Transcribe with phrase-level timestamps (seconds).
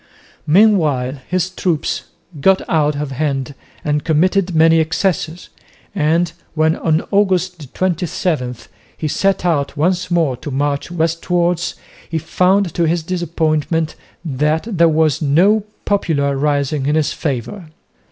[0.47, 2.05] Meanwhile his troops
[2.39, 3.53] got out of hand
[3.85, 5.49] and committed many excesses,
[5.93, 8.55] and when, on August 27,
[8.97, 11.75] he set out once more to march westwards,
[12.09, 13.93] he found to his disappointment
[14.25, 17.69] that there was no popular rising in his favour.